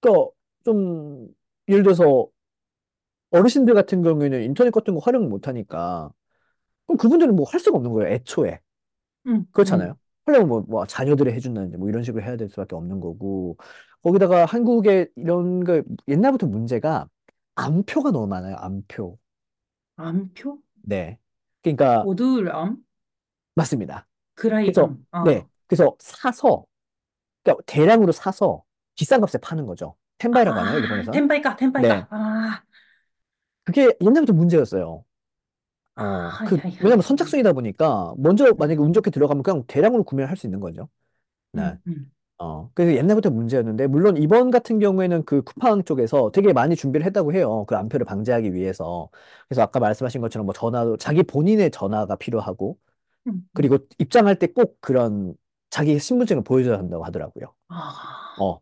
[0.03, 0.27] 그니까
[0.65, 1.29] 좀
[1.69, 2.29] 예를 들어서
[3.31, 6.11] 어르신들 같은 경우에는 인터넷 같은 거 활용 못 하니까
[6.87, 8.59] 그럼 그분들은 뭐 할 수가 없는 거예요, 애초에.
[9.27, 9.91] 음, 그렇잖아요.
[9.91, 9.95] 음.
[10.25, 13.57] 하려면 뭐, 뭐 자녀들이 해준다는지 뭐 이런 식으로 해야 될 수밖에 없는 거고
[14.03, 17.09] 거기다가 한국에 이런 거 옛날부터 문제가
[17.55, 18.55] 암표가 너무 많아요.
[18.57, 19.19] 암표.
[19.97, 20.59] 암표?
[20.83, 21.17] 네.
[21.61, 22.77] 그러니까 어두울 암?
[23.55, 25.23] 맞습니다.暗い 그래서 암.
[25.25, 25.37] 네.
[25.39, 25.47] 아.
[25.67, 26.65] 그래서 사서
[27.43, 28.63] 그러니까 대량으로 사서
[28.95, 29.97] 비싼 값에 파는 거죠.
[30.19, 31.21] 텐바이라고 하나요, 아, 일본에선?
[31.21, 32.07] 텐바이까, 네.
[32.07, 32.07] 텐바이까.
[32.11, 32.63] 아,
[33.63, 35.03] 그게 옛날부터 문제였어요.
[35.95, 36.93] 아, 어, はい, 그, はい, はい.
[36.93, 40.59] 왜냐면 선착순이다 보니까 먼저 만약에 운 음, 좋게 들어가면 그냥 대량으로 구매를 할 수 있는
[40.59, 40.89] 거죠.
[41.53, 41.61] 네.
[41.61, 46.75] 음, 음, 어, 그래서 옛날부터 문제였는데, 물론 이번 같은 경우에는 그 쿠팡 쪽에서 되게 많이
[46.75, 47.65] 준비를 했다고 해요.
[47.67, 49.09] 그 암표를 방지하기 위해서.
[49.47, 52.79] 그래서 아까 말씀하신 것처럼 뭐 전화도, 자기 본인의 전화가 필요하고,
[53.27, 53.67] 음, 음.
[53.67, 55.35] 그리고 입장할 때 꼭 그런
[55.69, 57.53] 자기 신분증을 보여줘야 한다고 하더라고요.
[57.69, 57.79] 아,
[58.37, 58.61] 어,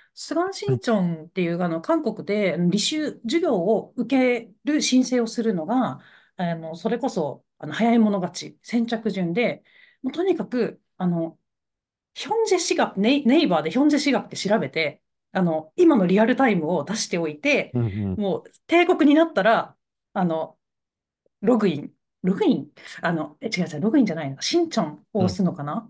[0.13, 5.99] スガン新潮っていうあの韓国で履修、授業を受ける申請をするのが、
[6.37, 9.63] あの、それこそあの早い者勝ち、先着順で、
[10.01, 11.37] もうとにかく、あの、
[12.13, 19.75] ヒョンジェシガネイ、ネイバーでヒョンジェシガって調べて、あの、今のリアルタイムを出しておいて、うん、うん、もう帝国になったら、
[20.13, 20.57] あの、
[21.41, 21.91] ログイン、
[22.23, 22.67] ログイン、
[23.01, 25.89] あの、え違う違う、ログインじゃないの、シンチョンを押うん、すのかな？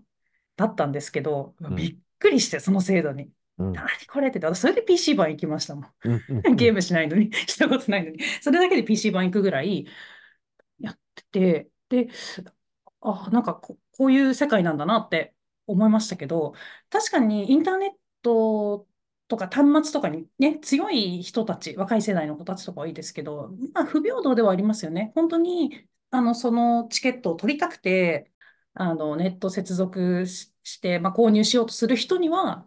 [0.56, 3.30] だったんですけど、うん、びっくりして、その制度に。
[3.58, 5.92] うん、何これって私それで PC 版行きましたもん。
[6.56, 8.18] ゲーん、ムしないのに、 したことないのに。
[8.42, 9.86] それだけで PC 版行くぐらい
[10.80, 12.08] やってて、で、
[13.00, 15.34] あ、なんかこ、こういう世界なんだなって
[15.66, 16.54] 思いましたけど、
[16.90, 17.90] 確かにインターネッ
[18.22, 18.88] ト
[19.28, 25.12] とか端末とかにね、強い人たち、若い世代の子たちとかはいいですけど、まあ、不平等ではありますよね。
[25.14, 28.32] 本当に、あの、そのチケットを取りたくて、
[28.74, 32.66] あの、ネット接続し、して、まあ、購入しようとする人には、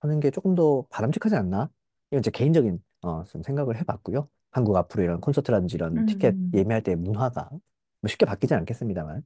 [0.00, 1.70] 하는 게 조금 더 바람직하지 않나?
[2.10, 4.28] 이건 제 개인적인 어, 좀 생각을 해 봤고요.
[4.50, 6.54] 한국 앞으로 이런 콘서트라든지 う 이런 티켓 ん。
[6.54, 9.22] 예매할 때 문화가 뭐 쉽게 바뀌진 않겠습니다만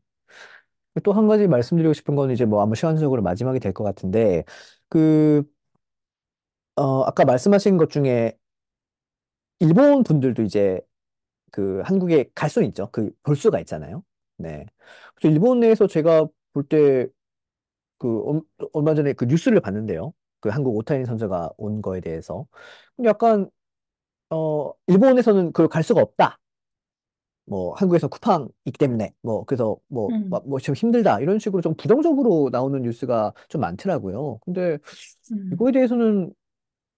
[1.02, 4.44] 또 한 가지 말씀드리고 싶은 건 이제 뭐 아무 시간적으로 마지막이 될 것 같은데
[4.88, 5.42] 그
[6.76, 8.36] 어, 아까 말씀하신 것 중에
[9.60, 10.80] 일본 분들도 이제
[11.52, 12.90] 그 한국에 갈 수는 있죠.
[12.92, 14.04] 그 볼 수가 있잖아요.
[14.38, 14.66] 네.
[15.16, 17.08] 그래서 일본 내에서 제가 볼 때
[17.98, 18.42] 그
[18.74, 20.12] 얼마 전에 그 뉴스를 봤는데요.
[20.44, 22.46] 그 한국 오타니 선수가 온 거에 대해서
[23.04, 23.48] 약간
[24.28, 26.38] 어 일본에서는 그걸 갈 수가 없다.
[27.46, 30.28] 뭐 한국에서 쿠팡이기 때문에 뭐 그래서 뭐, 음.
[30.44, 34.38] 뭐, 좀 힘들다 이런 식으로 좀 부정적으로 나오는 뉴스가 좀 많더라고요.
[34.44, 34.76] 근데
[35.32, 35.50] 음.
[35.54, 36.30] 이거에 대해서는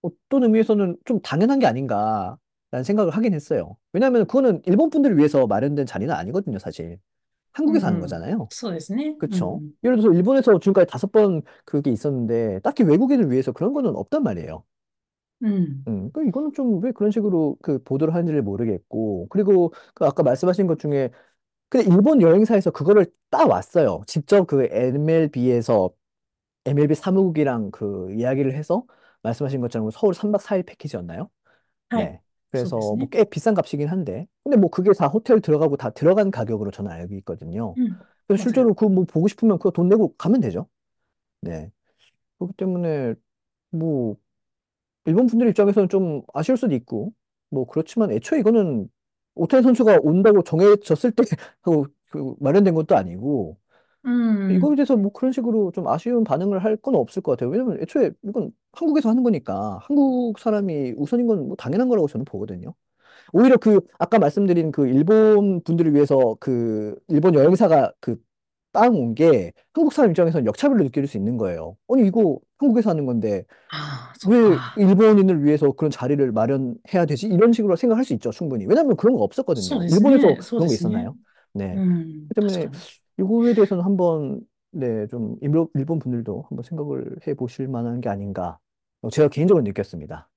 [0.03, 3.77] 어떤 의미에서는 좀 당연한 게 아닌가라는 생각을 하긴 했어요.
[3.93, 6.99] 왜냐하면 그거는 일본 분들을 위해서 마련된 자리는 아니거든요, 사실.
[7.66, 8.02] う 한국에서 하는 ん。
[8.02, 8.50] 거잖아요.
[8.50, 9.16] そうですね。
[9.16, 9.62] う 그쵸?
[9.62, 9.74] ん。
[9.84, 14.66] 예를 들어서 일본에서 지금까지 다섯 번 그게 있었는데 딱히 외국인을 위해서 그런 거는 없단 말이에요.
[15.42, 15.86] うん。
[15.88, 20.80] 음, 그 이거는 좀 왜 그런 식으로 그 보도를 하는지를 모르겠고 그리고 그 아까 말씀하신 것
[20.80, 21.10] 중에
[21.70, 24.02] 근데 일본 여행사에서 그거를 따왔어요.
[24.08, 25.92] 직접 그 MLB에서
[26.66, 28.86] MLB 사무국이랑 그 이야기를 해서
[29.24, 31.30] 말씀하신 것처럼 서울 3박 4일 패키지였나요?
[31.90, 32.14] はい。
[32.14, 32.22] 네.
[32.51, 33.11] 그래서 뭐 서비스네.
[33.11, 34.27] 꽤 비싼 값이긴 한데.
[34.45, 37.79] 근데 뭐 그게 다 호텔 들어가고 다 들어간 가격으로 저는 알고 있거든요.
[37.79, 38.45] 음, 그래서 맞아요.
[38.45, 40.69] 실제로 그 뭐 보고 싶으면 그거 돈 내고 가면 되죠.
[41.43, 41.71] 네.
[42.39, 43.15] 그렇기 때문에
[43.71, 44.17] 뭐
[45.07, 47.13] 일본 분들 입장에서는 좀 아쉬울 수도 있고
[47.51, 48.89] 뭐 그렇지만 애초에 이거는
[49.35, 51.25] 오타니 선수가 온다고 정해졌을 때
[51.63, 53.59] 하고 그, 그 마련된 것도 아니고
[54.06, 54.10] う
[54.48, 54.76] 이거에 ん。
[54.76, 57.50] 대해서 뭐 그런 식으로 좀 아쉬운 반응을 할 건 없을 것 같아요.
[57.50, 62.74] 왜냐면 애초에 이건 한국에서 하는 거니까 한국 사람이 우선인 건 뭐 당연한 거라고 저는 보거든요.
[63.34, 68.18] 오히려 그 아까 말씀드린 그 일본 분들을 위해서 그 일본 여행사가 그
[68.74, 71.78] 따온 게 한국 사람 입장에서는 역차별로 느낄 수 있는 거예요.
[71.90, 74.60] 아니 이거 한국에 사는 건데 아,そっ 왜 か。
[74.76, 77.28] 일본인을 위해서 그런 자리를 마련해야 되지?
[77.28, 78.66] 이런 식으로 생각할 수 있죠, 충분히.
[78.68, 79.82] 왜냐하면 그런 거 そう 없었거든요.
[79.82, 80.42] です 일본에서 ね。
[80.42, 81.06] そう 그런 で 게 すね。
[81.06, 81.18] 있었나요?
[81.54, 81.76] 네.
[81.76, 82.82] うん、그 確 때문에 かに。
[83.20, 88.60] 이거에 대해서는 한번, 네, 좀 일본, 일본 분들도 한번 생각을 해 보실 만한 게 아닌가.
[89.02, 90.28] 어, 제가 개인적으로 느꼈습니다.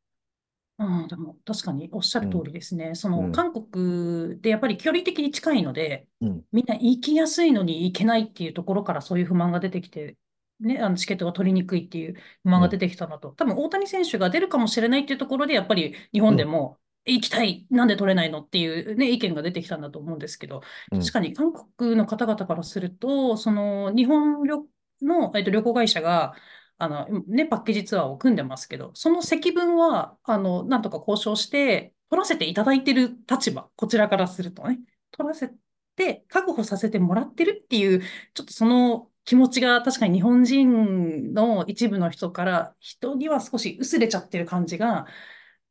[0.77, 2.97] うん、でも確かにおっしゃる通 음, りですね。
[2.97, 10.17] その 음, 韓国でやっぱり距離的に近いので、 음, みんな行きやすいのに行けないっていうところからそういう不満が出てきて、
[10.59, 16.79] ね、あのチケットが取りにくいっていう不満が出 음, てきたのと、多分大谷選手が出るかもしれないっていうところで、やっぱり日本で 음, も
[17.14, 24.66] 行きたい、なんで取れないのっていうね、意見が出てきたんだと思うんですけど、確 음, かに韓国の方々からすると、その日本旅
[25.02, 26.34] の、えっと、旅行会社が、
[26.78, 34.80] あの、ね、パッケージツアーを組んでますけど、その積分は、あの、なんとか交渉して、取らせていただいてる立場、こちらからするとね、
[35.12, 35.52] 取らせ
[35.96, 38.02] て、確保させてもらってるっていう、
[38.34, 45.06] ちょっとその気持ちが確かに日本人の一部の人から、人には少し薄れちゃってる感じが、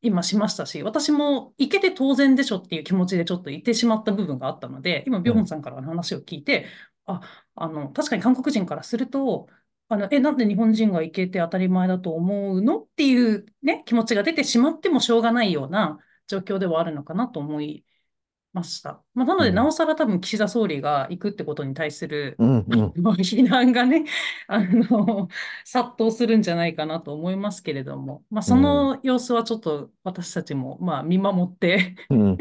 [0.01, 6.67] 今しましたし、私も行けて当然でしょっていう気持ちでちょっと言ってしまった部分があったので、今、ビョン 음, さんからの話を聞いて、
[7.07, 7.21] あ、
[7.55, 9.49] あの、確かに韓国人からすると、
[9.89, 17.85] あの、え、なんで日本人が行けて当たり前だと思うのっていうね、気持ちが出てしまってもしょうがないような状況ではあるのかなと思い
[18.58, 19.02] ました。
[19.16, 24.06] まあ、なので、な 음, おさら多分岸田総理が行くってことに対する 음, あ 음, の非難がね、
[24.48, 25.28] あの、
[25.66, 32.38] 殺到するんじゃないかなと思いますけれども、まあ、そ 음, の様子はちょっと私たちも、まあ、見守って 음,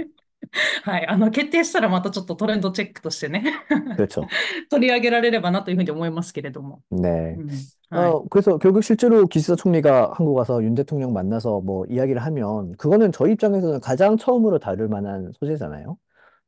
[0.83, 3.43] はい、あの、決定したらまたちょっとトレンドチェックとしてね
[3.97, 4.27] 그렇죠.
[4.69, 6.83] 取り上げられればなというふうに思いますけれども。
[6.91, 7.37] 네.
[7.39, 7.49] うん、
[7.97, 8.11] はい。
[8.11, 13.13] 어, 그래서 결국 실제로 기시다 총리가 한국 와서 윤 대통령 만나서 뭐 이야기를 하면 그거는
[13.13, 15.97] 저희 입장에서는 가장 처음으로 다룰 만한 소재잖아요.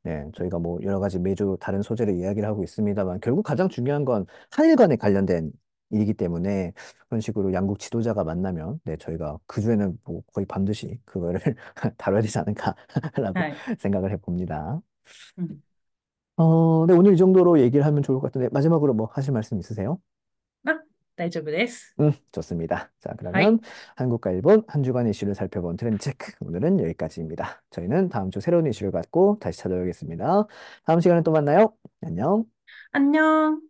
[0.09, 4.25] 예, 저희가 뭐 여러 가지 매주 다른 소재를 이야기를 하고 있습니다만 결국 가장 중요한 건
[4.51, 5.51] 한일 간에 관련된
[5.91, 6.73] 일이기 때문에
[7.09, 11.39] 그런 식으로 양국 지도자가 만나면 네, 저희가 그 주에는 뭐 거의 반드시 그거를
[11.97, 13.53] 다뤄야 되지 않을까라고 네.
[13.79, 14.81] 생각을 해봅니다.
[15.39, 15.61] 음.
[16.37, 19.99] 어, 네, 오늘 이 정도로 얘기를 하면 좋을 것 같은데 마지막으로 뭐 하실 말씀 있으세요?
[21.18, 21.94] あ、大丈夫です。
[22.00, 22.90] 음, 좋습니다.
[23.00, 23.16] 자, はい。
[23.18, 23.60] 그러면
[23.96, 26.32] 한국과 일본 한 주간 이슈를 살펴본 트렌드 체크.
[26.40, 27.62] 오늘은 여기까지입니다.
[27.70, 30.46] 저희는 다음 주 새로운 이슈를 갖고 다시 찾아오겠습니다.
[30.84, 31.72] 다음 시간에 또 만나요.
[32.02, 32.44] 안녕.
[32.92, 33.67] 안녕.